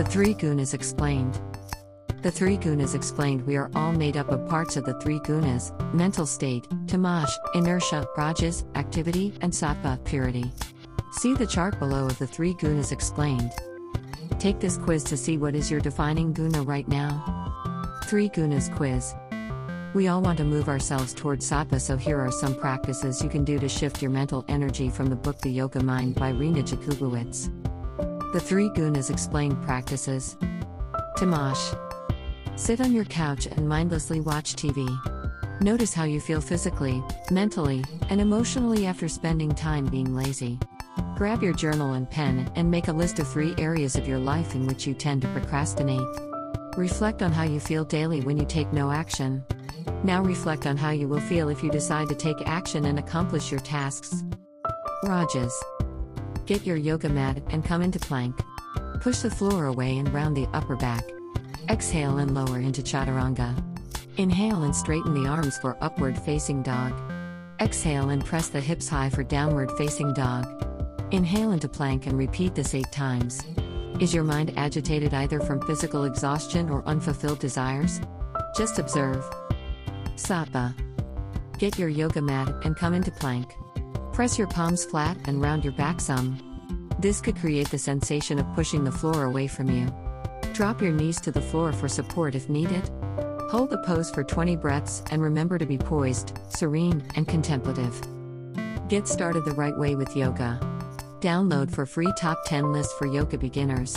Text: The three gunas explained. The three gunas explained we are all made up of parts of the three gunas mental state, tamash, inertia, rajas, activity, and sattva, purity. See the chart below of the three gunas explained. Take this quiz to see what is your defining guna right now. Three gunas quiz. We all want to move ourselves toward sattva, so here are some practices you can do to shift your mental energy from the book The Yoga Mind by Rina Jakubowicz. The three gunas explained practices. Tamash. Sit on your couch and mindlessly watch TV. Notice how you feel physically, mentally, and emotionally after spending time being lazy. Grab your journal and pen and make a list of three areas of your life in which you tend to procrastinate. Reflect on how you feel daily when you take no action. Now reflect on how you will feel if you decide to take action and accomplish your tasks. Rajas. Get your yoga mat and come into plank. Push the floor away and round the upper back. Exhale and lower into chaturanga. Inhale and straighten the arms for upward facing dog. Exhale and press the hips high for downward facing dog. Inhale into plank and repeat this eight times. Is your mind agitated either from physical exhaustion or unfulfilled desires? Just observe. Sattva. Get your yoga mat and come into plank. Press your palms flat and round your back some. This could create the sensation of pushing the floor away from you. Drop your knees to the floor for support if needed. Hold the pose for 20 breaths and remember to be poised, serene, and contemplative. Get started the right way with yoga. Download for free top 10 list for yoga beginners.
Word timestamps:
The 0.00 0.08
three 0.08 0.32
gunas 0.32 0.72
explained. 0.72 1.38
The 2.22 2.30
three 2.30 2.56
gunas 2.56 2.94
explained 2.94 3.46
we 3.46 3.58
are 3.58 3.70
all 3.74 3.92
made 3.92 4.16
up 4.16 4.30
of 4.30 4.48
parts 4.48 4.78
of 4.78 4.86
the 4.86 4.98
three 4.98 5.18
gunas 5.18 5.74
mental 5.92 6.24
state, 6.24 6.66
tamash, 6.86 7.30
inertia, 7.54 8.08
rajas, 8.16 8.64
activity, 8.76 9.34
and 9.42 9.52
sattva, 9.52 10.02
purity. 10.06 10.50
See 11.18 11.34
the 11.34 11.46
chart 11.46 11.78
below 11.78 12.06
of 12.06 12.16
the 12.16 12.26
three 12.26 12.54
gunas 12.54 12.92
explained. 12.92 13.52
Take 14.38 14.58
this 14.58 14.78
quiz 14.78 15.04
to 15.04 15.18
see 15.18 15.36
what 15.36 15.54
is 15.54 15.70
your 15.70 15.80
defining 15.80 16.32
guna 16.32 16.62
right 16.62 16.88
now. 16.88 18.00
Three 18.06 18.30
gunas 18.30 18.74
quiz. 18.74 19.14
We 19.92 20.08
all 20.08 20.22
want 20.22 20.38
to 20.38 20.44
move 20.44 20.70
ourselves 20.70 21.12
toward 21.12 21.40
sattva, 21.40 21.78
so 21.78 21.98
here 21.98 22.18
are 22.18 22.32
some 22.32 22.54
practices 22.54 23.22
you 23.22 23.28
can 23.28 23.44
do 23.44 23.58
to 23.58 23.68
shift 23.68 24.00
your 24.00 24.12
mental 24.12 24.46
energy 24.48 24.88
from 24.88 25.08
the 25.08 25.16
book 25.16 25.38
The 25.40 25.50
Yoga 25.50 25.82
Mind 25.82 26.14
by 26.14 26.30
Rina 26.30 26.62
Jakubowicz. 26.62 27.69
The 28.32 28.38
three 28.38 28.68
gunas 28.68 29.10
explained 29.10 29.60
practices. 29.62 30.36
Tamash. 31.16 31.76
Sit 32.56 32.80
on 32.80 32.92
your 32.92 33.04
couch 33.06 33.46
and 33.46 33.68
mindlessly 33.68 34.20
watch 34.20 34.54
TV. 34.54 34.86
Notice 35.60 35.92
how 35.92 36.04
you 36.04 36.20
feel 36.20 36.40
physically, 36.40 37.02
mentally, 37.32 37.84
and 38.08 38.20
emotionally 38.20 38.86
after 38.86 39.08
spending 39.08 39.52
time 39.52 39.84
being 39.86 40.14
lazy. 40.14 40.60
Grab 41.16 41.42
your 41.42 41.54
journal 41.54 41.94
and 41.94 42.08
pen 42.08 42.48
and 42.54 42.70
make 42.70 42.86
a 42.86 42.92
list 42.92 43.18
of 43.18 43.26
three 43.26 43.52
areas 43.58 43.96
of 43.96 44.06
your 44.06 44.20
life 44.20 44.54
in 44.54 44.64
which 44.64 44.86
you 44.86 44.94
tend 44.94 45.22
to 45.22 45.28
procrastinate. 45.32 46.06
Reflect 46.76 47.22
on 47.22 47.32
how 47.32 47.42
you 47.42 47.58
feel 47.58 47.84
daily 47.84 48.20
when 48.20 48.38
you 48.38 48.46
take 48.46 48.72
no 48.72 48.92
action. 48.92 49.44
Now 50.04 50.22
reflect 50.22 50.68
on 50.68 50.76
how 50.76 50.90
you 50.90 51.08
will 51.08 51.20
feel 51.20 51.48
if 51.48 51.64
you 51.64 51.70
decide 51.72 52.08
to 52.10 52.14
take 52.14 52.46
action 52.46 52.84
and 52.84 53.00
accomplish 53.00 53.50
your 53.50 53.60
tasks. 53.60 54.22
Rajas. 55.02 55.52
Get 56.50 56.66
your 56.66 56.78
yoga 56.78 57.08
mat 57.08 57.40
and 57.50 57.64
come 57.64 57.80
into 57.80 58.00
plank. 58.00 58.34
Push 59.00 59.18
the 59.18 59.30
floor 59.30 59.66
away 59.66 59.98
and 59.98 60.12
round 60.12 60.36
the 60.36 60.48
upper 60.52 60.74
back. 60.74 61.04
Exhale 61.68 62.18
and 62.18 62.34
lower 62.34 62.58
into 62.58 62.82
chaturanga. 62.82 63.54
Inhale 64.16 64.64
and 64.64 64.74
straighten 64.74 65.14
the 65.14 65.28
arms 65.30 65.58
for 65.58 65.78
upward 65.80 66.18
facing 66.18 66.64
dog. 66.64 66.92
Exhale 67.60 68.10
and 68.10 68.24
press 68.24 68.48
the 68.48 68.60
hips 68.60 68.88
high 68.88 69.10
for 69.10 69.22
downward 69.22 69.70
facing 69.78 70.12
dog. 70.12 70.44
Inhale 71.12 71.52
into 71.52 71.68
plank 71.68 72.08
and 72.08 72.18
repeat 72.18 72.56
this 72.56 72.74
eight 72.74 72.90
times. 72.90 73.44
Is 74.00 74.12
your 74.12 74.24
mind 74.24 74.52
agitated 74.56 75.14
either 75.14 75.38
from 75.38 75.64
physical 75.68 76.02
exhaustion 76.02 76.68
or 76.68 76.82
unfulfilled 76.84 77.38
desires? 77.38 78.00
Just 78.56 78.80
observe. 78.80 79.24
Sattva. 80.16 80.74
Get 81.60 81.78
your 81.78 81.90
yoga 81.90 82.20
mat 82.20 82.52
and 82.64 82.76
come 82.76 82.92
into 82.92 83.12
plank. 83.12 83.54
Press 84.12 84.38
your 84.38 84.46
palms 84.48 84.84
flat 84.84 85.16
and 85.26 85.40
round 85.40 85.64
your 85.64 85.72
back 85.72 86.00
some. 86.00 86.38
This 86.98 87.20
could 87.20 87.36
create 87.36 87.70
the 87.70 87.78
sensation 87.78 88.38
of 88.38 88.54
pushing 88.54 88.84
the 88.84 88.92
floor 88.92 89.24
away 89.24 89.46
from 89.46 89.70
you. 89.70 89.92
Drop 90.52 90.82
your 90.82 90.92
knees 90.92 91.20
to 91.22 91.30
the 91.32 91.40
floor 91.40 91.72
for 91.72 91.88
support 91.88 92.34
if 92.34 92.48
needed. 92.48 92.90
Hold 93.50 93.70
the 93.70 93.82
pose 93.86 94.10
for 94.10 94.22
20 94.22 94.56
breaths 94.56 95.02
and 95.10 95.22
remember 95.22 95.58
to 95.58 95.66
be 95.66 95.78
poised, 95.78 96.38
serene, 96.50 97.02
and 97.16 97.26
contemplative. 97.26 98.00
Get 98.88 99.08
started 99.08 99.44
the 99.44 99.54
right 99.54 99.76
way 99.76 99.94
with 99.94 100.16
yoga. 100.16 100.60
Download 101.20 101.70
for 101.70 101.86
free 101.86 102.12
top 102.18 102.38
10 102.46 102.72
list 102.72 102.90
for 102.98 103.06
yoga 103.06 103.38
beginners. 103.38 103.96